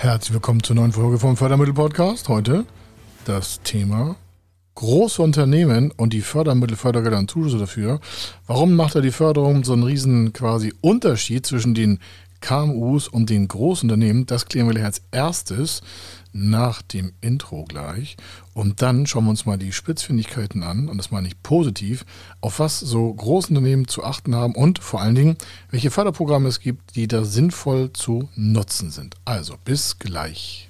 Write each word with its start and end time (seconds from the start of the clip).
Herzlich 0.00 0.32
willkommen 0.32 0.62
zur 0.62 0.76
neuen 0.76 0.92
Folge 0.92 1.18
vom 1.18 1.36
Fördermittel-Podcast. 1.36 2.30
Heute 2.30 2.64
das 3.26 3.60
Thema 3.60 4.16
große 4.74 5.20
Unternehmen 5.20 5.92
und 5.94 6.14
die 6.14 6.22
Fördermittel, 6.22 6.78
Fördergelder 6.78 7.18
und 7.18 7.30
Zuschüsse 7.30 7.58
dafür. 7.58 8.00
Warum 8.46 8.76
macht 8.76 8.94
da 8.94 9.02
die 9.02 9.10
Förderung 9.10 9.62
so 9.62 9.74
einen 9.74 9.82
riesen 9.82 10.32
quasi 10.32 10.72
Unterschied 10.80 11.44
zwischen 11.44 11.74
den 11.74 11.98
KMUs 12.40 13.08
und 13.08 13.30
den 13.30 13.48
Großunternehmen? 13.48 14.26
Das 14.26 14.46
klären 14.46 14.66
wir 14.66 14.74
gleich 14.74 14.84
als 14.84 15.02
erstes 15.10 15.82
nach 16.32 16.82
dem 16.82 17.12
Intro 17.20 17.64
gleich. 17.64 18.16
Und 18.54 18.82
dann 18.82 19.06
schauen 19.06 19.24
wir 19.24 19.30
uns 19.30 19.46
mal 19.46 19.58
die 19.58 19.72
Spitzfindigkeiten 19.72 20.62
an, 20.62 20.88
und 20.88 20.98
das 20.98 21.10
meine 21.10 21.28
ich 21.28 21.42
positiv, 21.42 22.04
auf 22.40 22.58
was 22.58 22.78
so 22.80 23.12
Großunternehmen 23.12 23.88
zu 23.88 24.04
achten 24.04 24.34
haben 24.34 24.54
und 24.54 24.78
vor 24.78 25.00
allen 25.00 25.14
Dingen, 25.14 25.36
welche 25.70 25.90
Förderprogramme 25.90 26.48
es 26.48 26.60
gibt, 26.60 26.96
die 26.96 27.08
da 27.08 27.24
sinnvoll 27.24 27.92
zu 27.92 28.28
nutzen 28.36 28.90
sind. 28.90 29.16
Also, 29.24 29.56
bis 29.64 29.98
gleich. 29.98 30.69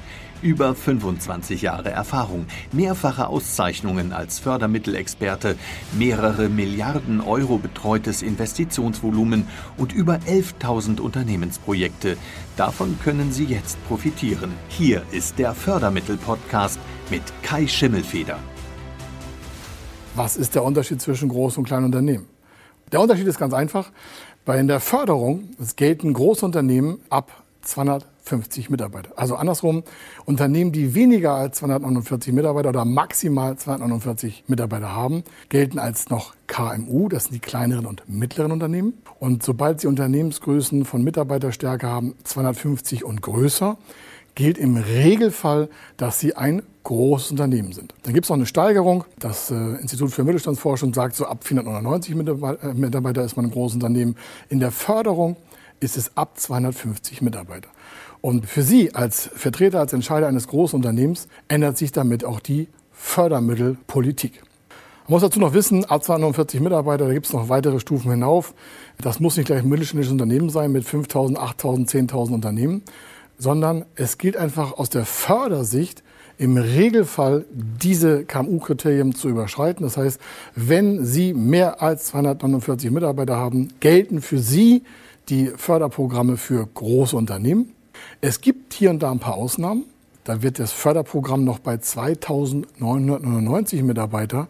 Über 0.41 0.73
25 0.73 1.61
Jahre 1.61 1.91
Erfahrung, 1.91 2.47
mehrfache 2.71 3.27
Auszeichnungen 3.27 4.11
als 4.11 4.39
Fördermittelexperte, 4.39 5.55
mehrere 5.91 6.49
Milliarden 6.49 7.21
Euro 7.21 7.59
betreutes 7.59 8.23
Investitionsvolumen 8.23 9.47
und 9.77 9.93
über 9.93 10.15
11.000 10.27 10.99
Unternehmensprojekte. 10.99 12.17
Davon 12.57 12.97
können 13.03 13.31
Sie 13.31 13.45
jetzt 13.45 13.77
profitieren. 13.87 14.53
Hier 14.67 15.03
ist 15.11 15.37
der 15.37 15.53
Fördermittel-Podcast 15.53 16.79
mit 17.11 17.21
Kai 17.43 17.67
Schimmelfeder. 17.67 18.39
Was 20.15 20.37
ist 20.37 20.55
der 20.55 20.63
Unterschied 20.63 21.01
zwischen 21.03 21.29
Groß- 21.29 21.59
und 21.59 21.65
Kleinunternehmen? 21.65 22.25
Der 22.91 22.99
Unterschied 22.99 23.27
ist 23.27 23.37
ganz 23.37 23.53
einfach. 23.53 23.91
Bei 24.43 24.61
der 24.63 24.79
Förderung 24.79 25.49
gelten 25.75 26.13
Großunternehmen 26.13 26.99
ab 27.11 27.40
250 27.61 28.69
Mitarbeiter. 28.69 29.11
Also 29.15 29.35
andersrum, 29.35 29.83
Unternehmen, 30.25 30.71
die 30.71 30.95
weniger 30.95 31.33
als 31.33 31.57
249 31.57 32.33
Mitarbeiter 32.33 32.69
oder 32.69 32.85
maximal 32.85 33.57
249 33.57 34.45
Mitarbeiter 34.47 34.93
haben, 34.93 35.23
gelten 35.49 35.79
als 35.79 36.09
noch 36.09 36.33
KMU, 36.47 37.09
das 37.09 37.25
sind 37.25 37.33
die 37.33 37.39
kleineren 37.39 37.85
und 37.85 38.03
mittleren 38.07 38.51
Unternehmen. 38.51 38.93
Und 39.19 39.43
sobald 39.43 39.81
sie 39.81 39.87
Unternehmensgrößen 39.87 40.85
von 40.85 41.03
Mitarbeiterstärke 41.03 41.87
haben, 41.87 42.15
250 42.23 43.05
und 43.05 43.21
größer, 43.21 43.77
gilt 44.35 44.57
im 44.57 44.77
Regelfall, 44.77 45.69
dass 45.97 46.19
sie 46.19 46.35
ein 46.35 46.61
großes 46.83 47.31
Unternehmen 47.31 47.73
sind. 47.73 47.93
Dann 48.03 48.13
gibt 48.13 48.25
es 48.25 48.29
noch 48.29 48.37
eine 48.37 48.45
Steigerung. 48.45 49.05
Das 49.19 49.51
äh, 49.51 49.55
Institut 49.55 50.11
für 50.11 50.23
Mittelstandsforschung 50.23 50.93
sagt, 50.93 51.15
so 51.15 51.25
ab 51.25 51.43
499 51.43 52.11
äh, 52.11 52.73
Mitarbeiter 52.73 53.23
ist 53.23 53.35
man 53.35 53.45
ein 53.45 53.51
großes 53.51 53.75
Unternehmen. 53.75 54.15
In 54.49 54.59
der 54.59 54.71
Förderung 54.71 55.35
ist 55.81 55.97
es 55.97 56.15
ab 56.15 56.39
250 56.39 57.21
Mitarbeiter. 57.21 57.67
Und 58.21 58.45
für 58.45 58.61
Sie 58.61 58.95
als 58.95 59.29
Vertreter, 59.35 59.79
als 59.79 59.93
Entscheider 59.93 60.27
eines 60.27 60.47
Großunternehmens 60.47 61.27
ändert 61.47 61.77
sich 61.77 61.91
damit 61.91 62.23
auch 62.23 62.39
die 62.39 62.69
Fördermittelpolitik. 62.91 64.43
Man 65.07 65.15
muss 65.15 65.23
dazu 65.23 65.39
noch 65.39 65.53
wissen, 65.53 65.83
ab 65.85 66.03
240 66.03 66.61
Mitarbeiter, 66.61 67.07
da 67.07 67.13
gibt 67.13 67.25
es 67.25 67.33
noch 67.33 67.49
weitere 67.49 67.79
Stufen 67.79 68.11
hinauf. 68.11 68.53
Das 69.01 69.19
muss 69.19 69.35
nicht 69.35 69.47
gleich 69.47 69.63
ein 69.63 69.69
mittelständisches 69.69 70.11
Unternehmen 70.11 70.49
sein 70.49 70.71
mit 70.71 70.85
5.000, 70.85 71.35
8.000, 71.35 71.89
10.000 72.09 72.33
Unternehmen, 72.33 72.83
sondern 73.37 73.85
es 73.95 74.19
gilt 74.19 74.37
einfach 74.37 74.73
aus 74.73 74.89
der 74.89 75.05
Fördersicht 75.05 76.03
im 76.37 76.57
Regelfall 76.57 77.45
diese 77.51 78.23
KMU-Kriterien 78.23 79.13
zu 79.13 79.29
überschreiten. 79.29 79.83
Das 79.83 79.97
heißt, 79.97 80.21
wenn 80.55 81.03
Sie 81.03 81.33
mehr 81.33 81.81
als 81.81 82.05
249 82.05 82.91
Mitarbeiter 82.91 83.35
haben, 83.35 83.69
gelten 83.79 84.21
für 84.21 84.37
Sie 84.37 84.83
die 85.29 85.47
Förderprogramme 85.47 86.37
für 86.37 86.65
große 86.65 87.15
Unternehmen. 87.15 87.75
Es 88.21 88.41
gibt 88.41 88.73
hier 88.73 88.89
und 88.89 89.03
da 89.03 89.11
ein 89.11 89.19
paar 89.19 89.35
Ausnahmen. 89.35 89.83
Da 90.23 90.41
wird 90.41 90.57
das 90.59 90.71
Förderprogramm 90.71 91.43
noch 91.43 91.59
bei 91.59 91.75
2.999 91.75 93.83
Mitarbeiter 93.83 94.47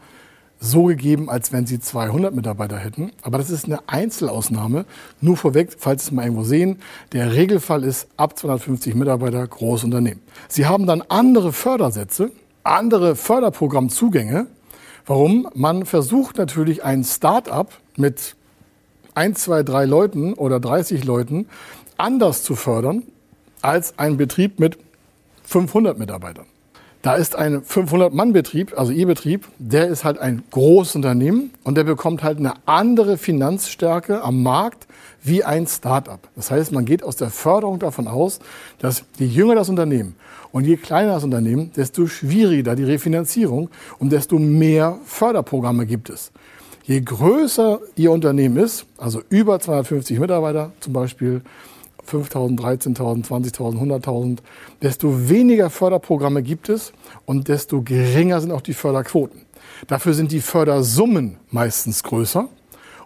so 0.61 0.85
gegeben, 0.85 1.29
als 1.29 1.51
wenn 1.51 1.65
Sie 1.65 1.79
200 1.79 2.35
Mitarbeiter 2.35 2.77
hätten. 2.77 3.11
Aber 3.23 3.39
das 3.39 3.49
ist 3.49 3.65
eine 3.65 3.79
Einzelausnahme. 3.87 4.85
Nur 5.19 5.35
vorweg, 5.35 5.75
falls 5.77 6.03
Sie 6.03 6.09
es 6.09 6.11
mal 6.11 6.23
irgendwo 6.23 6.43
sehen, 6.43 6.77
der 7.13 7.33
Regelfall 7.33 7.83
ist 7.83 8.07
ab 8.15 8.37
250 8.37 8.93
Mitarbeiter 8.93 9.45
Großunternehmen. 9.45 10.21
Sie 10.47 10.67
haben 10.67 10.85
dann 10.85 11.01
andere 11.09 11.51
Fördersätze, 11.51 12.31
andere 12.63 13.15
Förderprogrammzugänge. 13.15 14.45
Warum? 15.07 15.49
Man 15.55 15.85
versucht 15.85 16.37
natürlich 16.37 16.83
ein 16.83 17.03
Start-up 17.03 17.73
mit 17.97 18.35
ein, 19.15 19.35
zwei, 19.35 19.63
drei 19.63 19.85
Leuten 19.85 20.33
oder 20.33 20.59
30 20.59 21.03
Leuten 21.03 21.47
anders 21.97 22.43
zu 22.43 22.55
fördern 22.55 23.03
als 23.61 23.99
ein 23.99 24.17
Betrieb 24.17 24.59
mit 24.59 24.77
500 25.43 25.97
Mitarbeitern. 25.97 26.45
Da 27.01 27.15
ist 27.15 27.35
ein 27.35 27.63
500-Mann-Betrieb, 27.63 28.77
also 28.77 28.91
E-Betrieb, 28.91 29.47
der 29.57 29.87
ist 29.87 30.03
halt 30.03 30.19
ein 30.19 30.43
großes 30.51 30.95
Unternehmen 30.95 31.49
und 31.63 31.75
der 31.75 31.83
bekommt 31.83 32.21
halt 32.21 32.37
eine 32.37 32.53
andere 32.67 33.17
Finanzstärke 33.17 34.21
am 34.21 34.43
Markt 34.43 34.85
wie 35.23 35.43
ein 35.43 35.65
Start-up. 35.65 36.27
Das 36.35 36.51
heißt, 36.51 36.71
man 36.71 36.85
geht 36.85 37.03
aus 37.03 37.15
der 37.15 37.31
Förderung 37.31 37.79
davon 37.79 38.07
aus, 38.07 38.39
dass 38.77 39.03
je 39.17 39.25
jünger 39.25 39.55
das 39.55 39.69
Unternehmen 39.69 40.15
und 40.51 40.65
je 40.65 40.77
kleiner 40.77 41.13
das 41.13 41.23
Unternehmen, 41.23 41.71
desto 41.75 42.05
schwieriger 42.05 42.75
die 42.75 42.83
Refinanzierung 42.83 43.71
und 43.97 44.11
desto 44.11 44.37
mehr 44.37 44.99
Förderprogramme 45.05 45.87
gibt 45.87 46.11
es. 46.11 46.31
Je 46.83 47.01
größer 47.01 47.79
Ihr 47.95 48.11
Unternehmen 48.11 48.57
ist, 48.57 48.85
also 48.97 49.21
über 49.29 49.59
250 49.59 50.19
Mitarbeiter 50.19 50.71
zum 50.79 50.93
Beispiel, 50.93 51.41
5.000, 52.09 52.59
13.000, 52.59 53.27
20.000, 53.27 54.01
100.000, 54.03 54.39
desto 54.81 55.29
weniger 55.29 55.69
Förderprogramme 55.69 56.41
gibt 56.41 56.69
es 56.69 56.93
und 57.25 57.47
desto 57.47 57.81
geringer 57.81 58.41
sind 58.41 58.51
auch 58.51 58.61
die 58.61 58.73
Förderquoten. 58.73 59.41
Dafür 59.87 60.13
sind 60.13 60.31
die 60.31 60.41
Fördersummen 60.41 61.37
meistens 61.51 62.03
größer. 62.03 62.49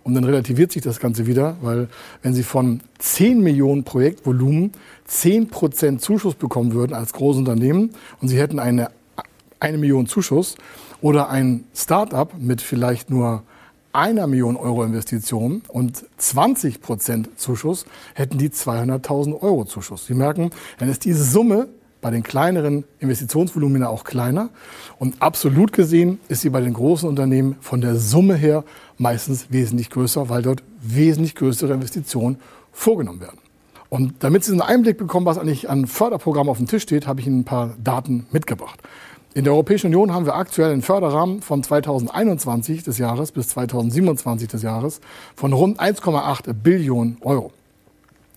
Und 0.03 0.13
dann 0.13 0.23
relativiert 0.23 0.71
sich 0.71 0.83
das 0.83 0.99
Ganze 0.99 1.25
wieder, 1.25 1.57
weil 1.61 1.87
wenn 2.21 2.35
Sie 2.35 2.43
von 2.43 2.81
10 2.99 3.41
Millionen 3.41 3.83
Projektvolumen 3.83 4.71
10 5.05 5.47
Prozent 5.49 5.99
Zuschuss 5.99 6.35
bekommen 6.35 6.73
würden 6.73 6.93
als 6.93 7.11
Großunternehmen 7.11 7.89
und 8.21 8.27
Sie 8.27 8.37
hätten 8.37 8.59
eine, 8.59 8.91
eine 9.59 9.79
Million 9.79 10.05
Zuschuss 10.05 10.57
oder 11.01 11.29
ein 11.29 11.63
Start-up 11.73 12.35
mit 12.37 12.61
vielleicht 12.61 13.09
nur 13.09 13.41
einer 13.95 14.27
Million 14.27 14.57
Euro 14.57 14.83
Investition 14.83 15.63
und 15.69 16.05
20 16.17 16.81
Prozent 16.81 17.39
Zuschuss, 17.39 17.85
hätten 18.13 18.37
die 18.37 18.49
200.000 18.49 19.41
Euro 19.41 19.65
Zuschuss. 19.65 20.05
Sie 20.05 20.13
merken, 20.13 20.51
dann 20.77 20.89
ist 20.89 21.05
diese 21.05 21.23
Summe 21.23 21.69
bei 22.01 22.11
den 22.11 22.21
kleineren 22.21 22.83
Investitionsvolumina 22.99 23.87
auch 23.87 24.03
kleiner. 24.03 24.49
Und 24.99 25.21
absolut 25.21 25.73
gesehen 25.73 26.19
ist 26.27 26.41
sie 26.41 26.49
bei 26.49 26.61
den 26.61 26.73
großen 26.73 27.09
Unternehmen 27.09 27.55
von 27.61 27.81
der 27.81 27.95
Summe 27.95 28.35
her 28.35 28.63
meistens 28.97 29.47
wesentlich 29.49 29.89
größer, 29.89 30.29
weil 30.29 30.43
dort 30.43 30.61
wesentlich 30.81 31.33
größere 31.33 31.73
Investitionen 31.73 32.37
vorgenommen 32.71 33.21
werden. 33.21 33.39
Und 33.89 34.15
damit 34.19 34.43
Sie 34.43 34.51
einen 34.51 34.61
Einblick 34.61 34.97
bekommen, 34.97 35.25
was 35.25 35.37
eigentlich 35.37 35.69
an 35.69 35.87
Förderprogrammen 35.87 36.49
auf 36.49 36.57
dem 36.57 36.67
Tisch 36.67 36.83
steht, 36.83 37.07
habe 37.07 37.21
ich 37.21 37.27
Ihnen 37.27 37.39
ein 37.39 37.45
paar 37.45 37.75
Daten 37.83 38.27
mitgebracht. 38.31 38.79
In 39.35 39.43
der 39.43 39.51
Europäischen 39.51 39.87
Union 39.87 40.13
haben 40.13 40.25
wir 40.25 40.35
aktuell 40.35 40.71
einen 40.71 40.81
Förderrahmen 40.81 41.41
von 41.41 41.61
2021 41.61 42.83
des 42.83 42.97
Jahres 42.97 43.33
bis 43.33 43.49
2027 43.49 44.47
des 44.47 44.61
Jahres 44.61 45.01
von 45.35 45.51
rund 45.51 45.77
1,8 45.77 46.53
Billionen 46.53 47.17
Euro. 47.19 47.51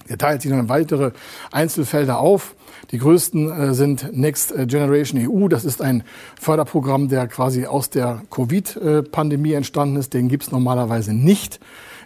Er 0.09 0.19
teilt 0.19 0.43
sich 0.43 0.51
dann 0.51 0.59
in 0.59 0.69
weitere 0.69 1.13
Einzelfelder 1.53 2.19
auf. 2.19 2.57
Die 2.91 2.99
größten 2.99 3.49
äh, 3.49 3.75
sind 3.75 4.11
Next 4.13 4.53
Generation 4.67 5.21
EU. 5.25 5.47
Das 5.47 5.65
ist 5.65 5.83
ein 5.83 6.03
Förderprogramm, 6.41 7.09
der 7.09 7.29
quasi 7.29 7.67
aus 7.67 7.91
der 7.91 8.23
Covid-Pandemie 8.31 9.53
entstanden 9.53 9.99
ist. 9.99 10.15
Den 10.15 10.27
gibt 10.27 10.43
es 10.43 10.51
normalerweise 10.51 11.13
nicht. 11.15 11.61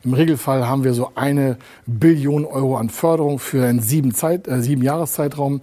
Im 0.05 0.13
Regelfall 0.13 0.69
haben 0.69 0.85
wir 0.85 0.93
so 0.93 1.13
eine 1.15 1.57
Billion 1.87 2.45
Euro 2.45 2.77
an 2.77 2.91
Förderung 2.91 3.39
für 3.39 3.65
einen 3.65 3.81
sieben, 3.81 4.13
Zeit, 4.13 4.49
äh, 4.49 4.61
sieben 4.61 4.83
Jahreszeitraum. 4.83 5.63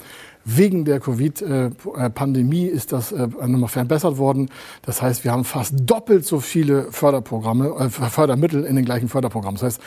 Wegen 0.56 0.84
der 0.84 1.00
Covid-Pandemie 1.00 2.66
ist 2.66 2.92
das 2.92 3.12
äh, 3.12 3.28
nochmal 3.28 3.70
verbessert 3.70 4.18
worden. 4.18 4.50
Das 4.82 5.02
heißt, 5.02 5.24
wir 5.24 5.32
haben 5.32 5.44
fast 5.44 5.74
doppelt 5.82 6.26
so 6.26 6.40
viele 6.40 6.92
Förderprogramme, 6.92 7.76
äh, 7.80 7.90
Fördermittel 7.90 8.64
in 8.64 8.76
den 8.76 8.86
gleichen 8.86 9.10
Förderprogrammen. 9.10 9.60
Das 9.60 9.64
heißt, 9.64 9.82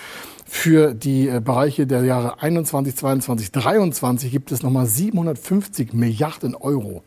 für 0.47 0.95
die 0.95 1.29
äh, 1.29 1.41
Bereiche 1.41 1.87
der 1.87 2.05
Jahre 2.05 2.41
21, 2.41 2.95
22, 2.95 3.51
23 3.51 4.31
gibt 4.31 4.53
es 4.53 4.63
nochmal 4.63 4.87
750 4.87 5.95
Milliarden 5.95 6.55
Euro 6.55 7.03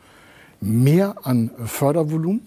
mehr 0.59 1.15
an 1.23 1.51
Fördervolumen 1.65 2.41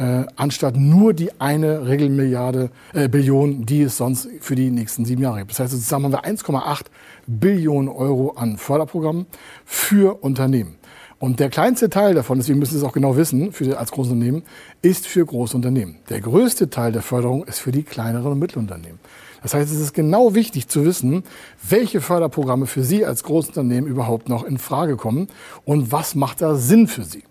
äh, 0.00 0.24
anstatt 0.36 0.76
nur 0.76 1.12
die 1.12 1.38
eine 1.40 1.86
Regelmilliarde 1.86 2.70
äh, 2.94 3.08
Billion, 3.08 3.66
die 3.66 3.82
es 3.82 3.98
sonst 3.98 4.28
für 4.40 4.54
die 4.54 4.70
nächsten 4.70 5.04
sieben 5.04 5.22
Jahre 5.22 5.40
gibt. 5.40 5.50
Das 5.50 5.60
heißt, 5.60 5.72
zusammen 5.72 6.06
haben 6.06 6.24
wir 6.24 6.24
1,8 6.24 6.86
Billionen 7.26 7.88
Euro 7.88 8.30
an 8.30 8.56
Förderprogrammen 8.56 9.26
für 9.66 10.22
Unternehmen. 10.24 10.76
Und 11.18 11.38
der 11.38 11.50
kleinste 11.50 11.90
Teil 11.90 12.14
davon, 12.14 12.38
deswegen 12.38 12.58
müssen 12.58 12.72
Sie 12.72 12.78
es 12.78 12.84
auch 12.84 12.94
genau 12.94 13.14
wissen, 13.14 13.52
für, 13.52 13.78
als 13.78 13.90
Großunternehmen, 13.90 14.42
ist 14.80 15.06
für 15.06 15.26
Großunternehmen. 15.26 15.96
Der 16.08 16.22
größte 16.22 16.70
Teil 16.70 16.92
der 16.92 17.02
Förderung 17.02 17.44
ist 17.44 17.58
für 17.58 17.72
die 17.72 17.82
kleineren 17.82 18.32
und 18.32 18.38
Mittelunternehmen. 18.38 18.98
Das 19.42 19.52
heißt, 19.52 19.70
es 19.70 19.80
ist 19.80 19.92
genau 19.92 20.34
wichtig 20.34 20.68
zu 20.68 20.86
wissen, 20.86 21.24
welche 21.62 22.00
Förderprogramme 22.00 22.66
für 22.66 22.84
Sie 22.84 23.04
als 23.04 23.22
Großunternehmen 23.22 23.88
überhaupt 23.88 24.30
noch 24.30 24.44
in 24.44 24.56
Frage 24.56 24.96
kommen 24.96 25.28
und 25.66 25.92
was 25.92 26.14
macht 26.14 26.40
da 26.40 26.54
Sinn 26.54 26.88
für 26.88 27.04
Sie. 27.04 27.22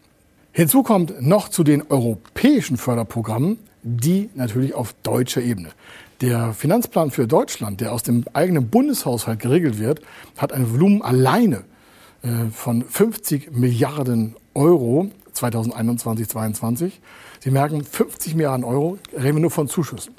Hinzu 0.52 0.84
kommt 0.84 1.22
noch 1.22 1.50
zu 1.50 1.64
den 1.64 1.84
europäischen 1.90 2.78
Förderprogrammen, 2.78 3.60
die 3.84 4.30
natürlich 4.36 4.74
auf 4.74 4.94
deutscher 5.04 5.42
Ebene. 5.42 5.70
Der 6.22 6.54
Finanzplan 6.54 7.12
für 7.12 7.28
Deutschland, 7.28 7.80
der 7.80 7.94
aus 7.94 8.04
dem 8.04 8.26
eigenen 8.34 8.70
Bundeshaushalt 8.70 9.40
geregelt 9.40 9.80
wird, 9.80 10.02
hat 10.38 10.52
ein 10.52 10.72
Volumen 10.72 11.02
alleine 11.02 11.64
äh, 12.24 12.50
von 12.52 12.84
50 12.84 13.52
Milliarden 13.52 14.36
Euro 14.54 15.12
2021, 15.40 16.28
2022. 16.28 17.02
Sie 17.40 17.52
merken, 17.52 17.84
50 17.84 18.36
Milliarden 18.36 18.64
Euro 18.64 18.98
reden 19.14 19.36
wir 19.36 19.42
nur 19.42 19.52
von 19.52 19.68
Zuschüssen. 19.68 20.14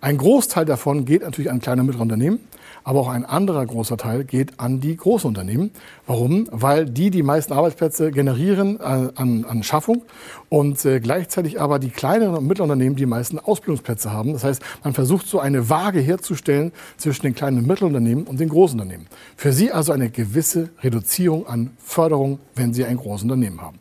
Ein 0.00 0.18
Großteil 0.18 0.66
davon 0.66 1.06
geht 1.06 1.22
natürlich 1.22 1.50
an 1.50 1.60
kleine 1.60 1.80
und 1.80 1.86
mittlere 1.86 2.02
Unternehmen. 2.02 2.40
Aber 2.86 3.00
auch 3.00 3.08
ein 3.08 3.24
anderer 3.24 3.64
großer 3.64 3.96
Teil 3.96 4.24
geht 4.24 4.60
an 4.60 4.78
die 4.78 4.94
Großunternehmen. 4.94 5.70
Warum? 6.06 6.46
Weil 6.50 6.84
die 6.84 7.10
die 7.10 7.22
meisten 7.22 7.54
Arbeitsplätze 7.54 8.10
generieren 8.10 8.78
äh, 8.78 8.82
an, 9.14 9.46
an 9.48 9.62
Schaffung 9.62 10.02
und 10.50 10.84
äh, 10.84 11.00
gleichzeitig 11.00 11.58
aber 11.58 11.78
die 11.78 11.88
kleineren 11.88 12.36
und 12.36 12.46
mittleren 12.46 12.70
Unternehmen 12.70 12.96
die 12.96 13.06
meisten 13.06 13.38
Ausbildungsplätze 13.38 14.12
haben. 14.12 14.34
Das 14.34 14.44
heißt, 14.44 14.62
man 14.84 14.92
versucht 14.92 15.26
so 15.26 15.40
eine 15.40 15.70
Waage 15.70 16.00
herzustellen 16.00 16.72
zwischen 16.98 17.22
den 17.22 17.34
kleinen 17.34 17.58
und 17.58 17.66
mittleren 17.66 17.94
Unternehmen 17.94 18.24
und 18.24 18.38
den 18.38 18.50
Großunternehmen. 18.50 19.06
Für 19.36 19.54
sie 19.54 19.72
also 19.72 19.92
eine 19.92 20.10
gewisse 20.10 20.68
Reduzierung 20.82 21.46
an 21.46 21.70
Förderung, 21.82 22.38
wenn 22.54 22.74
sie 22.74 22.84
ein 22.84 22.98
Großunternehmen 22.98 23.62
haben. 23.62 23.78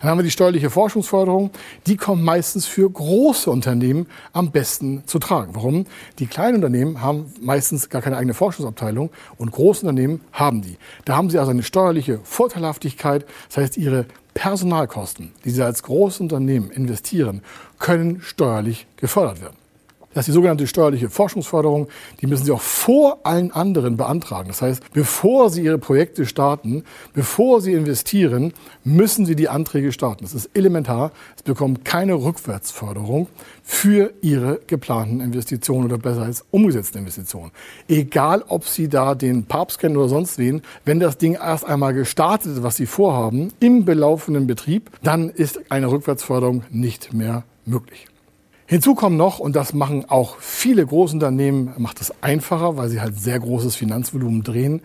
Dann 0.00 0.10
haben 0.10 0.18
wir 0.18 0.24
die 0.24 0.30
steuerliche 0.30 0.70
Forschungsförderung. 0.70 1.50
Die 1.86 1.96
kommt 1.96 2.22
meistens 2.22 2.66
für 2.66 2.88
große 2.90 3.50
Unternehmen 3.50 4.06
am 4.32 4.50
besten 4.50 5.02
zu 5.06 5.18
tragen. 5.18 5.54
Warum? 5.54 5.86
Die 6.18 6.26
kleinen 6.26 6.56
Unternehmen 6.56 7.00
haben 7.00 7.32
meistens 7.40 7.88
gar 7.88 8.02
keine 8.02 8.16
eigene 8.16 8.34
Forschungsabteilung 8.34 9.10
und 9.38 9.52
große 9.52 9.86
Unternehmen 9.86 10.20
haben 10.32 10.62
die. 10.62 10.76
Da 11.04 11.16
haben 11.16 11.30
sie 11.30 11.38
also 11.38 11.50
eine 11.50 11.62
steuerliche 11.62 12.20
Vorteilhaftigkeit. 12.24 13.26
Das 13.48 13.58
heißt, 13.58 13.76
ihre 13.76 14.06
Personalkosten, 14.34 15.32
die 15.44 15.50
sie 15.50 15.62
als 15.62 15.82
Großunternehmen 15.82 16.70
investieren, 16.70 17.42
können 17.78 18.20
steuerlich 18.22 18.86
gefördert 18.96 19.42
werden. 19.42 19.61
Das 20.14 20.22
ist 20.22 20.26
die 20.28 20.32
sogenannte 20.32 20.66
steuerliche 20.66 21.08
Forschungsförderung. 21.08 21.88
Die 22.20 22.26
müssen 22.26 22.44
Sie 22.44 22.52
auch 22.52 22.60
vor 22.60 23.20
allen 23.24 23.50
anderen 23.50 23.96
beantragen. 23.96 24.48
Das 24.48 24.60
heißt, 24.60 24.92
bevor 24.92 25.50
Sie 25.50 25.64
Ihre 25.64 25.78
Projekte 25.78 26.26
starten, 26.26 26.84
bevor 27.14 27.60
Sie 27.60 27.72
investieren, 27.72 28.52
müssen 28.84 29.24
Sie 29.24 29.36
die 29.36 29.48
Anträge 29.48 29.92
starten. 29.92 30.24
Das 30.24 30.34
ist 30.34 30.50
elementar. 30.54 31.12
Sie 31.36 31.44
bekommen 31.44 31.82
keine 31.84 32.14
Rückwärtsförderung 32.14 33.28
für 33.62 34.12
Ihre 34.20 34.60
geplanten 34.66 35.20
Investitionen 35.20 35.86
oder 35.86 35.98
besser 35.98 36.22
als 36.22 36.44
umgesetzten 36.50 36.98
Investitionen. 36.98 37.50
Egal, 37.88 38.44
ob 38.48 38.66
Sie 38.66 38.88
da 38.88 39.14
den 39.14 39.44
Papst 39.44 39.78
kennen 39.78 39.96
oder 39.96 40.08
sonst 40.08 40.38
wen, 40.38 40.62
wenn 40.84 41.00
das 41.00 41.16
Ding 41.16 41.34
erst 41.34 41.64
einmal 41.64 41.94
gestartet 41.94 42.52
ist, 42.52 42.62
was 42.62 42.76
Sie 42.76 42.86
vorhaben, 42.86 43.52
im 43.60 43.84
belaufenden 43.84 44.46
Betrieb, 44.46 44.90
dann 45.02 45.30
ist 45.30 45.70
eine 45.70 45.90
Rückwärtsförderung 45.90 46.64
nicht 46.70 47.14
mehr 47.14 47.44
möglich. 47.64 48.11
Hinzu 48.72 48.94
kommen 48.94 49.18
noch, 49.18 49.38
und 49.38 49.54
das 49.54 49.74
machen 49.74 50.06
auch 50.08 50.38
viele 50.38 50.86
Großunternehmen, 50.86 51.72
macht 51.76 52.00
es 52.00 52.10
einfacher, 52.22 52.78
weil 52.78 52.88
sie 52.88 53.02
halt 53.02 53.20
sehr 53.20 53.38
großes 53.38 53.76
Finanzvolumen 53.76 54.44
drehen. 54.44 54.80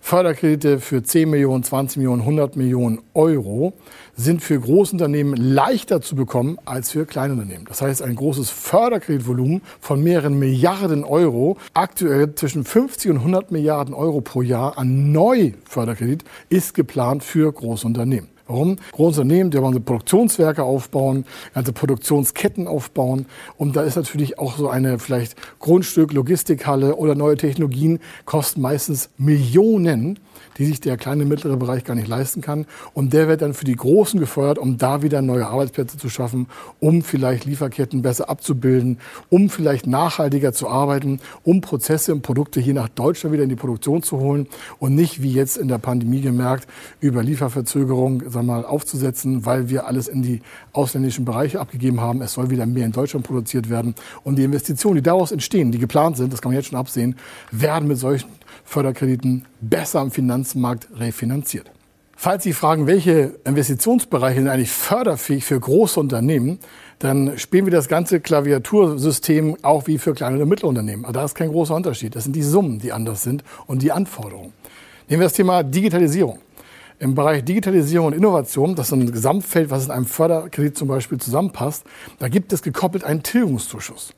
Förderkredite 0.00 0.80
für 0.80 1.04
10 1.04 1.30
Millionen, 1.30 1.62
20 1.62 1.98
Millionen, 1.98 2.22
100 2.22 2.56
Millionen 2.56 2.98
Euro 3.14 3.74
sind 4.16 4.42
für 4.42 4.58
Großunternehmen 4.58 5.36
leichter 5.36 6.00
zu 6.00 6.16
bekommen 6.16 6.58
als 6.64 6.90
für 6.90 7.06
Kleinunternehmen. 7.06 7.64
Das 7.68 7.80
heißt, 7.80 8.02
ein 8.02 8.16
großes 8.16 8.50
Förderkreditvolumen 8.50 9.62
von 9.80 10.02
mehreren 10.02 10.36
Milliarden 10.36 11.04
Euro, 11.04 11.58
aktuell 11.74 12.34
zwischen 12.34 12.64
50 12.64 13.12
und 13.12 13.18
100 13.18 13.52
Milliarden 13.52 13.94
Euro 13.94 14.20
pro 14.20 14.42
Jahr 14.42 14.76
an 14.78 15.12
Neuförderkredit, 15.12 16.24
ist 16.48 16.74
geplant 16.74 17.22
für 17.22 17.52
Großunternehmen. 17.52 18.30
Warum? 18.48 18.76
Große 18.92 19.20
Unternehmen, 19.20 19.50
die 19.50 19.60
wollen 19.60 19.84
Produktionswerke 19.84 20.62
aufbauen, 20.62 21.26
ganze 21.52 21.72
Produktionsketten 21.72 22.66
aufbauen. 22.66 23.26
Und 23.58 23.76
da 23.76 23.82
ist 23.82 23.96
natürlich 23.96 24.38
auch 24.38 24.56
so 24.56 24.68
eine 24.70 24.98
vielleicht 24.98 25.36
Grundstück, 25.58 26.12
Logistikhalle 26.14 26.96
oder 26.96 27.14
neue 27.14 27.36
Technologien 27.36 28.00
kosten 28.24 28.62
meistens 28.62 29.10
Millionen 29.18 30.18
die 30.58 30.66
sich 30.66 30.80
der 30.80 30.96
kleine 30.96 31.24
mittlere 31.24 31.56
Bereich 31.56 31.84
gar 31.84 31.94
nicht 31.94 32.08
leisten 32.08 32.40
kann. 32.40 32.66
Und 32.92 33.12
der 33.12 33.28
wird 33.28 33.42
dann 33.42 33.54
für 33.54 33.64
die 33.64 33.76
Großen 33.76 34.18
gefeuert, 34.18 34.58
um 34.58 34.76
da 34.76 35.02
wieder 35.02 35.22
neue 35.22 35.46
Arbeitsplätze 35.46 35.96
zu 35.96 36.08
schaffen, 36.08 36.48
um 36.80 37.02
vielleicht 37.02 37.44
Lieferketten 37.44 38.02
besser 38.02 38.28
abzubilden, 38.28 38.98
um 39.28 39.50
vielleicht 39.50 39.86
nachhaltiger 39.86 40.52
zu 40.52 40.68
arbeiten, 40.68 41.20
um 41.44 41.60
Prozesse 41.60 42.12
und 42.12 42.22
Produkte 42.22 42.60
hier 42.60 42.74
nach 42.74 42.88
Deutschland 42.88 43.32
wieder 43.32 43.44
in 43.44 43.48
die 43.48 43.56
Produktion 43.56 44.02
zu 44.02 44.18
holen 44.18 44.48
und 44.78 44.94
nicht 44.94 45.22
wie 45.22 45.32
jetzt 45.32 45.56
in 45.56 45.68
der 45.68 45.78
Pandemie 45.78 46.20
gemerkt, 46.20 46.68
über 47.00 47.22
Lieferverzögerung 47.22 48.22
sag 48.38 48.46
mal, 48.46 48.64
aufzusetzen, 48.64 49.44
weil 49.44 49.68
wir 49.68 49.86
alles 49.86 50.08
in 50.08 50.22
die 50.22 50.40
ausländischen 50.72 51.24
Bereiche 51.24 51.60
abgegeben 51.60 52.00
haben. 52.00 52.22
Es 52.22 52.34
soll 52.34 52.50
wieder 52.50 52.66
mehr 52.66 52.86
in 52.86 52.92
Deutschland 52.92 53.26
produziert 53.26 53.68
werden. 53.68 53.94
Und 54.22 54.36
die 54.36 54.44
Investitionen, 54.44 54.96
die 54.96 55.02
daraus 55.02 55.32
entstehen, 55.32 55.72
die 55.72 55.78
geplant 55.78 56.16
sind, 56.16 56.32
das 56.32 56.40
kann 56.40 56.52
man 56.52 56.56
jetzt 56.56 56.68
schon 56.68 56.78
absehen, 56.78 57.16
werden 57.50 57.88
mit 57.88 57.98
solchen 57.98 58.28
Förderkrediten 58.64 59.44
besser 59.60 60.00
am 60.00 60.10
Finanzmarkt 60.10 60.88
refinanziert. 60.94 61.70
Falls 62.16 62.42
Sie 62.42 62.52
fragen, 62.52 62.86
welche 62.86 63.36
Investitionsbereiche 63.44 64.40
sind 64.40 64.48
eigentlich 64.48 64.72
förderfähig 64.72 65.44
für 65.44 65.58
große 65.58 66.00
Unternehmen, 66.00 66.58
dann 66.98 67.38
spielen 67.38 67.64
wir 67.64 67.72
das 67.72 67.86
ganze 67.86 68.20
Klaviatursystem 68.20 69.56
auch 69.62 69.86
wie 69.86 69.98
für 69.98 70.14
kleine 70.14 70.42
und 70.42 70.48
mittlere 70.48 70.68
Unternehmen. 70.68 71.04
Aber 71.04 71.12
da 71.12 71.24
ist 71.24 71.36
kein 71.36 71.50
großer 71.50 71.74
Unterschied. 71.74 72.16
Das 72.16 72.24
sind 72.24 72.34
die 72.34 72.42
Summen, 72.42 72.80
die 72.80 72.92
anders 72.92 73.22
sind 73.22 73.44
und 73.66 73.82
die 73.82 73.92
Anforderungen. 73.92 74.52
Nehmen 75.08 75.20
wir 75.20 75.26
das 75.26 75.32
Thema 75.32 75.62
Digitalisierung. 75.62 76.40
Im 77.00 77.14
Bereich 77.14 77.44
Digitalisierung 77.44 78.08
und 78.08 78.12
Innovation, 78.12 78.74
das 78.74 78.88
ist 78.88 78.92
ein 78.92 79.12
Gesamtfeld, 79.12 79.70
was 79.70 79.84
in 79.84 79.92
einem 79.92 80.06
Förderkredit 80.06 80.76
zum 80.76 80.88
Beispiel 80.88 81.18
zusammenpasst, 81.18 81.84
da 82.18 82.26
gibt 82.26 82.52
es 82.52 82.60
gekoppelt 82.60 83.04
einen 83.04 83.22
Tilgungszuschuss. 83.22 84.14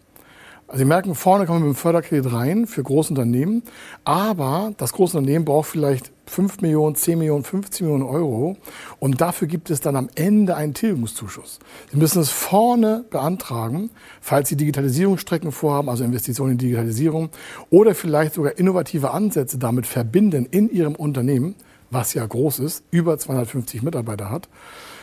Also 0.67 0.79
Sie 0.79 0.85
merken, 0.87 1.15
vorne 1.15 1.45
kommen 1.45 1.61
wir 1.61 1.69
mit 1.69 1.77
dem 1.77 1.79
Förderkredit 1.79 2.33
rein 2.33 2.67
für 2.67 2.83
Großunternehmen, 2.83 3.65
aber 4.05 4.73
das 4.79 4.95
Großunternehmen 4.95 5.45
braucht 5.45 5.69
vielleicht 5.69 6.11
5 6.25 6.63
Millionen, 6.63 6.95
10 6.95 7.19
Millionen, 7.19 7.45
15 7.45 7.87
Millionen 7.87 8.09
Euro 8.09 8.57
und 8.99 9.21
dafür 9.21 9.47
gibt 9.47 9.69
es 9.69 9.81
dann 9.81 9.97
am 9.97 10.09
Ende 10.15 10.57
einen 10.57 10.73
Tilgungszuschuss. 10.73 11.59
Sie 11.91 11.99
müssen 11.99 12.23
es 12.23 12.31
vorne 12.31 13.05
beantragen, 13.11 13.91
falls 14.23 14.49
Sie 14.49 14.57
Digitalisierungsstrecken 14.57 15.53
vorhaben, 15.53 15.91
also 15.91 16.05
Investitionen 16.05 16.53
in 16.53 16.59
Digitalisierung 16.59 17.29
oder 17.69 17.95
vielleicht 17.95 18.33
sogar 18.33 18.57
innovative 18.57 19.11
Ansätze 19.11 19.59
damit 19.59 19.87
verbinden 19.87 20.47
in 20.47 20.71
Ihrem 20.71 20.95
Unternehmen, 20.95 21.57
was 21.91 22.15
ja 22.15 22.25
groß 22.25 22.61
ist, 22.61 22.85
über 22.91 23.19
250 23.19 23.83
Mitarbeiter 23.83 24.31
hat, 24.31 24.49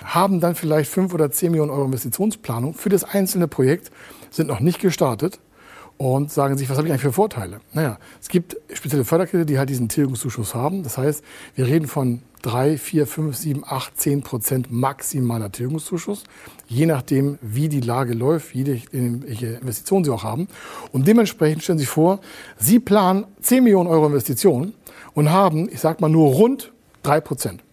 haben 0.04 0.40
dann 0.40 0.56
vielleicht 0.56 0.90
5 0.90 1.14
oder 1.14 1.32
10 1.32 1.52
Millionen 1.52 1.72
Euro 1.72 1.86
Investitionsplanung 1.86 2.74
für 2.74 2.90
das 2.90 3.04
einzelne 3.04 3.48
Projekt, 3.48 3.92
sind 4.32 4.48
noch 4.48 4.60
nicht 4.60 4.80
gestartet 4.80 5.40
und 5.98 6.32
sagen 6.32 6.58
sich, 6.58 6.70
was 6.70 6.78
habe 6.78 6.88
ich 6.88 6.94
eigentlich 6.94 7.04
für 7.04 7.12
Vorteile? 7.12 7.60
Naja, 7.74 7.98
es 8.22 8.30
gibt 8.30 8.58
spezielle 8.72 9.04
Förderkredite, 9.04 9.46
die 9.46 9.58
halt 9.58 9.70
diesen 9.70 9.90
Tilgungszuschuss 9.90 10.54
haben. 10.54 10.84
Das 10.84 10.98
heißt, 10.98 11.24
wir 11.56 11.66
reden 11.66 11.88
von 11.88 12.22
drei, 12.44 12.78
vier, 12.78 13.08
fünf, 13.08 13.36
sieben, 13.36 13.64
acht, 13.66 14.00
zehn 14.00 14.22
Prozent 14.22 14.72
maximaler 14.72 15.52
Tilgungszuschuss, 15.52 16.24
je 16.68 16.86
nachdem, 16.86 17.40
wie 17.42 17.68
die 17.68 17.82
Lage 17.82 18.14
läuft, 18.14 18.56
welche 18.56 19.48
Investitionen 19.48 20.06
Sie 20.06 20.12
auch 20.12 20.24
haben. 20.24 20.48
Und 20.92 21.08
dementsprechend 21.08 21.64
stellen 21.64 21.80
Sie 21.80 21.86
sich 21.86 21.92
vor, 21.92 22.20
Sie 22.58 22.80
planen 22.80 23.26
10 23.42 23.64
Millionen 23.64 23.90
Euro 23.90 24.06
Investitionen 24.06 24.74
und 25.14 25.32
haben, 25.32 25.68
ich 25.70 25.80
sag 25.80 26.00
mal, 26.00 26.10
nur 26.10 26.34
rund 26.34 26.72
drei 27.08 27.22
Prozent. 27.22 27.64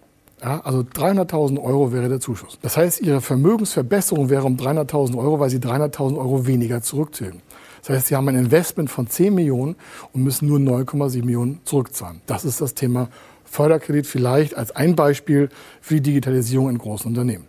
Ja, 0.42 0.60
also 0.60 0.80
300.000 0.80 1.62
Euro 1.62 1.92
wäre 1.92 2.08
der 2.08 2.20
Zuschuss. 2.20 2.58
Das 2.60 2.76
heißt, 2.76 3.00
Ihre 3.00 3.20
Vermögensverbesserung 3.20 4.28
wäre 4.28 4.44
um 4.44 4.56
300.000 4.56 5.16
Euro, 5.16 5.40
weil 5.40 5.48
Sie 5.48 5.58
300.000 5.58 6.18
Euro 6.18 6.46
weniger 6.46 6.82
zurückzählen. 6.82 7.40
Das 7.80 7.96
heißt, 7.96 8.06
sie 8.08 8.16
haben 8.16 8.28
ein 8.28 8.36
Investment 8.36 8.90
von 8.90 9.06
10 9.06 9.34
Millionen 9.34 9.76
und 10.12 10.22
müssen 10.22 10.48
nur 10.48 10.58
9,7 10.58 11.24
Millionen 11.24 11.60
zurückzahlen. 11.64 12.22
Das 12.26 12.44
ist 12.44 12.60
das 12.60 12.74
Thema 12.74 13.08
Förderkredit 13.44 14.06
vielleicht 14.06 14.56
als 14.56 14.70
ein 14.74 14.96
Beispiel 14.96 15.50
für 15.80 15.96
die 15.96 16.00
Digitalisierung 16.00 16.70
in 16.70 16.78
großen 16.78 17.08
Unternehmen. 17.08 17.46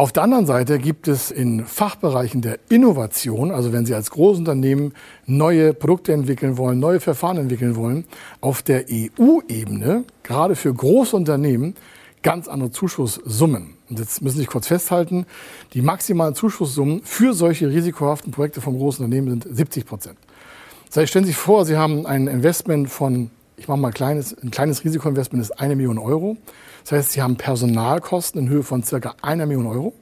Auf 0.00 0.12
der 0.12 0.22
anderen 0.22 0.46
Seite 0.46 0.78
gibt 0.78 1.08
es 1.08 1.30
in 1.30 1.66
Fachbereichen 1.66 2.40
der 2.40 2.58
Innovation, 2.70 3.50
also 3.50 3.74
wenn 3.74 3.84
Sie 3.84 3.94
als 3.94 4.10
Großunternehmen 4.10 4.94
neue 5.26 5.74
Produkte 5.74 6.14
entwickeln 6.14 6.56
wollen, 6.56 6.78
neue 6.78 7.00
Verfahren 7.00 7.36
entwickeln 7.36 7.76
wollen, 7.76 8.06
auf 8.40 8.62
der 8.62 8.86
EU-Ebene, 8.90 10.04
gerade 10.22 10.56
für 10.56 10.72
Großunternehmen, 10.72 11.74
ganz 12.22 12.48
andere 12.48 12.70
Zuschusssummen. 12.70 13.74
Und 13.90 13.98
jetzt 13.98 14.22
müssen 14.22 14.36
Sie 14.36 14.40
sich 14.40 14.48
kurz 14.48 14.68
festhalten, 14.68 15.26
die 15.74 15.82
maximalen 15.82 16.34
Zuschusssummen 16.34 17.02
für 17.04 17.34
solche 17.34 17.68
risikohaften 17.68 18.32
Projekte 18.32 18.62
von 18.62 18.78
großen 18.78 19.04
Unternehmen 19.04 19.28
sind 19.28 19.54
70 19.54 19.84
Prozent. 19.84 20.16
Das 20.86 20.96
heißt, 20.96 21.10
stellen 21.10 21.26
Sie 21.26 21.32
sich 21.32 21.36
vor, 21.36 21.66
Sie 21.66 21.76
haben 21.76 22.06
ein 22.06 22.26
Investment 22.26 22.88
von, 22.88 23.30
ich 23.60 23.68
mache 23.68 23.78
mal 23.78 23.88
ein 23.88 23.94
kleines, 23.94 24.34
ein 24.42 24.50
kleines 24.50 24.84
Risikoinvestment 24.84 25.44
ist 25.44 25.60
eine 25.60 25.76
Million 25.76 25.98
Euro. 25.98 26.38
Das 26.82 26.92
heißt, 26.92 27.12
Sie 27.12 27.20
haben 27.20 27.36
Personalkosten 27.36 28.40
in 28.40 28.48
Höhe 28.48 28.62
von 28.62 28.82
circa 28.82 29.14
einer 29.20 29.44
Million 29.44 29.66
Euro 29.66 29.92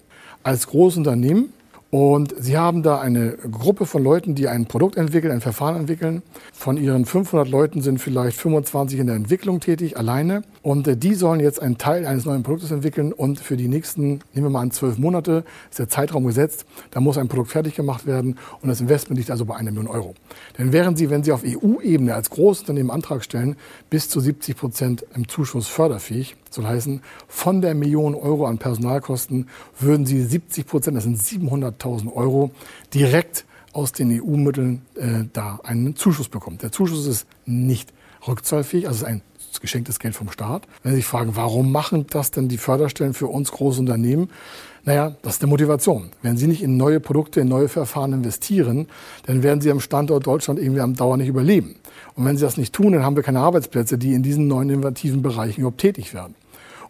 als 0.45 0.69
Großunternehmen 0.69 1.53
und 1.90 2.35
Sie 2.38 2.59
haben 2.59 2.83
da 2.83 3.00
eine 3.00 3.38
Gruppe 3.50 3.87
von 3.87 4.04
Leuten, 4.04 4.35
die 4.35 4.47
ein 4.47 4.66
Produkt 4.66 4.99
entwickeln, 4.99 5.33
ein 5.33 5.40
Verfahren 5.40 5.76
entwickeln. 5.76 6.23
Von 6.52 6.76
Ihren 6.76 7.07
500 7.07 7.49
Leuten 7.49 7.80
sind 7.80 7.99
vielleicht 7.99 8.37
25 8.37 9.00
in 9.00 9.07
der 9.07 9.16
Entwicklung 9.16 9.61
tätig, 9.61 9.97
alleine. 9.97 10.42
Und 10.61 10.87
äh, 10.87 10.99
die 10.99 11.14
sollen 11.14 11.40
jetzt 11.40 11.62
einen 11.62 11.78
Teil 11.78 12.04
eines 12.04 12.26
neuen 12.26 12.42
Produktes 12.42 12.73
entwickeln. 12.73 13.14
Und 13.14 13.40
für 13.40 13.57
die 13.57 13.68
nächsten, 13.68 14.21
nehmen 14.35 14.47
wir 14.47 14.50
mal 14.50 14.61
an, 14.61 14.71
zwölf 14.71 14.99
Monate 14.99 15.45
ist 15.71 15.78
der 15.78 15.88
Zeitraum 15.88 16.26
gesetzt. 16.26 16.66
Da 16.90 17.00
muss 17.00 17.16
ein 17.16 17.28
Produkt 17.28 17.52
fertig 17.52 17.75
gemacht 17.75 18.07
werden. 18.07 18.37
Und 18.61 18.68
das 18.68 18.83
Investment 18.83 19.18
liegt 19.18 19.30
also 19.30 19.47
bei 19.47 19.57
einer 19.57 19.71
Million 19.71 19.88
Euro. 19.88 20.14
Denn 20.59 20.75
während 20.75 20.99
Sie, 20.99 21.09
wenn 21.09 21.25
Sie 21.25 21.33
auf 21.33 21.42
EU-Ebene 21.42 22.14
als 22.14 22.28
Großunternehmen 22.28 22.90
Antrag 22.90 23.25
stellen, 23.25 23.57
bis 23.88 24.11
zu 24.11 24.21
70 24.21 24.57
Prozent 24.59 25.07
im 25.14 25.26
Zuschuss 25.26 25.68
förderfähig, 25.68 26.37
soll 26.55 26.67
heißen, 26.67 27.02
von 27.26 27.61
der 27.61 27.75
Million 27.75 28.14
Euro 28.14 28.47
an 28.47 28.59
Personalkosten 28.59 29.49
würden 29.78 30.07
Sie 30.07 30.23
70 30.23 30.67
Prozent, 30.67 30.97
das 30.97 31.05
sind 31.05 31.19
700.000 31.19 32.12
Euro, 32.14 32.50
direkt 32.95 33.45
aus 33.73 33.93
den 33.93 34.11
EU-Mitteln 34.21 34.83
äh, 34.95 35.25
da 35.33 35.61
einen 35.62 35.95
Zuschuss 35.97 36.28
bekommen. 36.28 36.59
Der 36.59 36.73
Zuschuss 36.73 37.07
ist 37.07 37.26
nicht 37.47 37.93
rückzahlfähig, 38.26 38.88
also 38.88 39.07
geschenktes 39.61 39.99
Geld 39.99 40.14
vom 40.14 40.31
Staat. 40.31 40.62
Wenn 40.83 40.93
Sie 40.93 40.97
sich 40.97 41.07
fragen, 41.07 41.37
warum 41.37 41.73
machen 41.73 42.07
das 42.11 42.31
denn 42.31 42.49
die 42.49 42.59
Förderstellen 42.59 43.14
für 43.14 43.26
uns 43.26 43.50
große 43.50 43.81
Unternehmen? 43.81 44.31
Naja, 44.85 45.17
das 45.23 45.35
ist 45.35 45.43
die 45.43 45.47
Motivation. 45.47 46.11
Wenn 46.23 46.37
Sie 46.37 46.47
nicht 46.47 46.62
in 46.62 46.76
neue 46.76 47.00
Produkte, 47.00 47.40
in 47.40 47.49
neue 47.49 47.69
Verfahren 47.69 48.12
investieren, 48.12 48.88
dann 49.26 49.43
werden 49.43 49.61
Sie 49.61 49.71
am 49.71 49.81
Standort 49.81 50.26
Deutschland 50.26 50.59
irgendwie 50.59 50.81
am 50.81 50.95
Dauer 50.95 51.17
nicht 51.17 51.28
überleben. 51.28 51.76
Und 52.14 52.25
wenn 52.25 52.37
Sie 52.37 52.45
das 52.45 52.57
nicht 52.57 52.73
tun, 52.73 52.93
dann 52.93 53.05
haben 53.05 53.17
wir 53.17 53.23
keine 53.23 53.40
Arbeitsplätze, 53.40 53.99
die 53.99 54.14
in 54.14 54.23
diesen 54.23 54.49
neuen 54.49 54.71
innovativen 54.71 55.23
Bereichen 55.23 55.61
überhaupt 55.61 55.81
tätig 55.81 56.14
werden. 56.14 56.35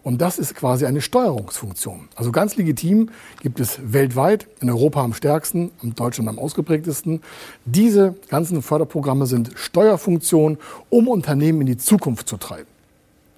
Und 0.03 0.21
das 0.21 0.39
ist 0.39 0.55
quasi 0.55 0.85
eine 0.85 1.01
Steuerungsfunktion. 1.01 2.07
Also 2.15 2.31
ganz 2.31 2.55
legitim 2.55 3.09
gibt 3.41 3.59
es 3.59 3.79
weltweit, 3.83 4.47
in 4.61 4.69
Europa 4.69 5.03
am 5.03 5.13
stärksten, 5.13 5.71
in 5.81 5.95
Deutschland 5.95 6.29
am 6.29 6.39
ausgeprägtesten. 6.39 7.21
Diese 7.65 8.15
ganzen 8.29 8.61
Förderprogramme 8.61 9.25
sind 9.25 9.51
Steuerfunktionen, 9.55 10.57
um 10.89 11.07
Unternehmen 11.07 11.61
in 11.61 11.67
die 11.67 11.77
Zukunft 11.77 12.27
zu 12.27 12.37
treiben. 12.37 12.67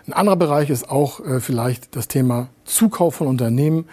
Ein 0.07 0.13
anderer 0.13 0.35
Bereich 0.35 0.69
ist 0.69 0.89
auch 0.89 1.19
äh, 1.19 1.39
vielleicht 1.39 1.95
das 1.95 2.07
Thema 2.07 2.49
Zukauf 2.65 3.15
von 3.15 3.27
Unternehmen, 3.27 3.85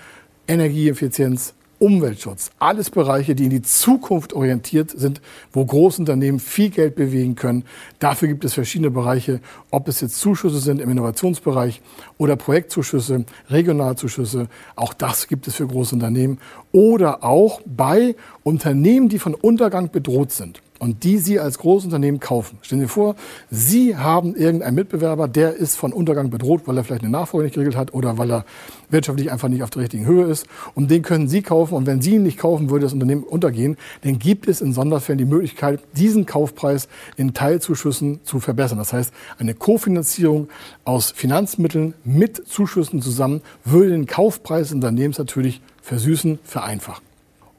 Energieeffizienz, 0.46 1.54
Umweltschutz, 1.78 2.50
alles 2.58 2.90
Bereiche, 2.90 3.34
die 3.34 3.44
in 3.44 3.50
die 3.50 3.62
Zukunft 3.62 4.32
orientiert 4.32 4.90
sind, 4.90 5.20
wo 5.52 5.64
Großunternehmen 5.64 6.40
viel 6.40 6.70
Geld 6.70 6.96
bewegen 6.96 7.34
können. 7.34 7.64
Dafür 7.98 8.28
gibt 8.28 8.44
es 8.44 8.54
verschiedene 8.54 8.90
Bereiche, 8.90 9.40
ob 9.70 9.88
es 9.88 10.00
jetzt 10.00 10.18
Zuschüsse 10.20 10.58
sind 10.58 10.80
im 10.80 10.90
Innovationsbereich 10.90 11.80
oder 12.18 12.36
Projektzuschüsse, 12.36 13.24
Regionalzuschüsse. 13.50 14.48
Auch 14.76 14.92
das 14.92 15.28
gibt 15.28 15.46
es 15.46 15.54
für 15.54 15.66
Großunternehmen. 15.66 16.38
Oder 16.72 17.24
auch 17.24 17.60
bei 17.64 18.16
Unternehmen, 18.42 19.08
die 19.08 19.18
von 19.18 19.34
Untergang 19.34 19.90
bedroht 19.90 20.32
sind 20.32 20.60
und 20.78 21.04
die 21.04 21.18
Sie 21.18 21.40
als 21.40 21.58
Großunternehmen 21.58 22.20
kaufen. 22.20 22.58
Stellen 22.62 22.82
Sie 22.82 22.88
vor, 22.88 23.16
Sie 23.50 23.96
haben 23.96 24.34
irgendeinen 24.34 24.74
Mitbewerber, 24.74 25.28
der 25.28 25.54
ist 25.54 25.76
von 25.76 25.92
Untergang 25.92 26.30
bedroht, 26.30 26.62
weil 26.66 26.76
er 26.76 26.84
vielleicht 26.84 27.02
eine 27.02 27.10
Nachfolge 27.10 27.44
nicht 27.44 27.54
geregelt 27.54 27.76
hat 27.76 27.94
oder 27.94 28.18
weil 28.18 28.30
er 28.30 28.44
wirtschaftlich 28.90 29.30
einfach 29.30 29.48
nicht 29.48 29.62
auf 29.62 29.70
der 29.70 29.82
richtigen 29.82 30.06
Höhe 30.06 30.24
ist. 30.26 30.46
Und 30.74 30.90
den 30.90 31.02
können 31.02 31.28
Sie 31.28 31.42
kaufen. 31.42 31.74
Und 31.74 31.86
wenn 31.86 32.00
Sie 32.00 32.14
ihn 32.14 32.22
nicht 32.22 32.38
kaufen, 32.38 32.70
würde 32.70 32.84
das 32.84 32.92
Unternehmen 32.92 33.22
untergehen. 33.22 33.76
Dann 34.02 34.18
gibt 34.18 34.48
es 34.48 34.60
in 34.60 34.72
Sonderfällen 34.72 35.18
die 35.18 35.24
Möglichkeit, 35.24 35.80
diesen 35.96 36.26
Kaufpreis 36.26 36.88
in 37.16 37.34
Teilzuschüssen 37.34 38.20
zu 38.24 38.40
verbessern. 38.40 38.78
Das 38.78 38.92
heißt, 38.92 39.12
eine 39.38 39.54
Kofinanzierung 39.54 40.48
aus 40.84 41.10
Finanzmitteln 41.10 41.94
mit 42.04 42.46
Zuschüssen 42.48 43.02
zusammen 43.02 43.42
würde 43.64 43.90
den 43.90 44.06
Kaufpreis 44.06 44.68
des 44.68 44.74
Unternehmens 44.74 45.18
natürlich 45.18 45.60
versüßen, 45.82 46.38
vereinfachen. 46.44 47.07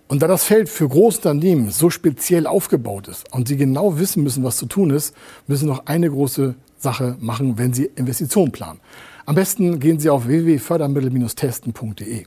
Und 0.10 0.22
da 0.24 0.28
das 0.28 0.44
Feld 0.44 0.70
für 0.70 0.90
Großunternehmen 0.90 1.70
so 1.70 1.92
speziell 1.92 2.48
aufgebaut 2.48 3.08
ist 3.08 3.32
und 3.32 3.48
sie 3.48 3.58
genau 3.58 4.00
wissen 4.00 4.24
müssen, 4.24 4.44
was 4.44 4.58
zu 4.58 4.66
tun 4.66 4.90
ist, 4.90 5.16
müssen 5.46 5.68
noch 5.68 5.86
eine 5.86 6.10
große 6.10 6.56
Sache 6.80 7.16
machen, 7.20 7.60
wenn 7.60 7.74
sie 7.74 7.92
Investitionen 7.96 8.52
planen. 8.52 8.80
Am 9.28 9.36
besten 9.36 9.80
gehen 9.80 10.00
Sie 10.00 10.10
auf 10.10 10.26
www.fördermittel-testen.de. 10.26 12.26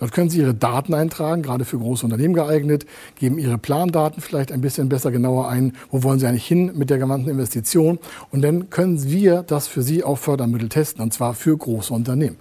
Dort 0.00 0.12
können 0.12 0.30
Sie 0.30 0.38
Ihre 0.38 0.54
Daten 0.54 0.94
eintragen, 0.94 1.42
gerade 1.42 1.64
für 1.64 1.78
große 1.78 2.04
Unternehmen 2.04 2.34
geeignet, 2.34 2.86
geben 3.16 3.38
Ihre 3.38 3.58
Plandaten 3.58 4.22
vielleicht 4.22 4.50
ein 4.50 4.62
bisschen 4.62 4.88
besser 4.88 5.10
genauer 5.10 5.48
ein, 5.48 5.74
wo 5.90 6.02
wollen 6.02 6.18
Sie 6.18 6.26
eigentlich 6.26 6.46
hin 6.46 6.72
mit 6.74 6.90
der 6.90 6.98
gewandten 6.98 7.30
Investition 7.30 7.98
und 8.30 8.42
dann 8.42 8.70
können 8.70 9.04
wir 9.04 9.42
das 9.42 9.68
für 9.68 9.82
Sie 9.82 10.02
auf 10.02 10.20
Fördermittel 10.20 10.70
testen 10.70 11.02
und 11.02 11.12
zwar 11.12 11.34
für 11.34 11.56
große 11.56 11.92
Unternehmen. 11.92 12.36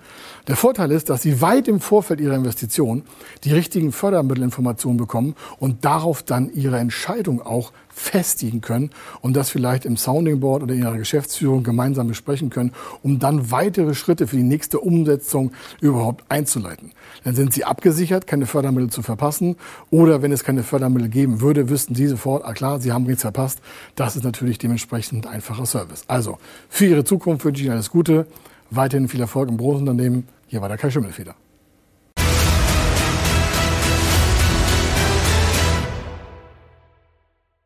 Der 0.48 0.56
Vorteil 0.56 0.92
ist, 0.92 1.10
dass 1.10 1.22
Sie 1.22 1.42
weit 1.42 1.68
im 1.68 1.82
Vorfeld 1.82 2.22
Ihrer 2.22 2.36
Investition 2.36 3.04
die 3.44 3.52
richtigen 3.52 3.92
Fördermittelinformationen 3.92 4.98
bekommen 4.98 5.36
und 5.60 5.84
darauf 5.84 6.24
dann 6.24 6.50
Ihre 6.54 6.80
Entscheidung 6.80 7.42
auch 7.42 7.74
festigen 8.00 8.62
können 8.62 8.92
und 9.22 9.36
das 9.36 9.50
vielleicht 9.50 9.86
im 9.86 9.98
Sounding 9.98 10.40
Board 10.40 10.64
oder 10.64 10.74
in 10.74 10.82
Ihrer 10.82 10.98
Geschäftsführung 10.98 11.64
gemeinsam 11.64 12.08
besprechen 12.08 12.50
können, 12.50 12.72
um 13.04 13.20
dann 13.20 13.52
weitere 13.52 13.94
Schritte 13.94 14.26
für 14.26 14.38
die 14.38 14.44
nächste 14.44 14.80
Umsetzung 14.80 15.52
überhaupt 15.82 16.24
einzuleiten. 16.30 16.92
Dann 17.24 17.36
sind 17.36 17.54
Sie 17.54 17.66
abgesichert, 17.66 18.26
keine 18.26 18.46
Fördermittel 18.46 18.90
zu 18.90 19.02
verpassen 19.02 19.58
oder 19.90 20.22
wenn 20.22 20.32
es 20.32 20.44
keine 20.44 20.64
Fördermittel 20.64 21.10
geben 21.10 21.42
würde, 21.42 21.70
wüssten 21.70 21.94
Sie 21.94 22.08
sofort, 22.08 22.46
ah 22.46 22.54
klar, 22.54 22.80
Sie 22.80 22.92
haben 22.92 23.04
nichts 23.04 23.22
verpasst. 23.22 23.60
Das 23.96 24.16
ist 24.16 24.24
natürlich 24.24 24.58
dementsprechend 24.58 25.28
ein 25.28 25.34
einfacher 25.34 25.66
Service. 25.66 26.04
Also 26.08 26.38
für 26.70 26.86
Ihre 26.86 27.04
Zukunft 27.04 27.44
wünsche 27.44 27.62
ich 27.62 27.66
Ihnen 27.66 27.76
alles 27.76 27.92
Gute, 27.92 28.28
weiterhin 28.72 29.10
viel 29.10 29.20
Erfolg 29.20 29.50
im 29.50 29.58
Großunternehmen. 29.58 30.28
Hier 30.48 30.62
war 30.62 30.70
der 30.70 30.78
Kai 30.78 30.90
Schimmelfeder. 30.90 31.36